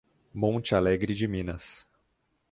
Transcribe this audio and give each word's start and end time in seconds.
Monte 0.33 0.73
Alegre 0.73 1.13
de 1.13 1.27
Minas 1.27 1.87